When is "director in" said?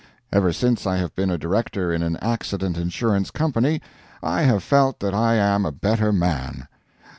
1.37-2.01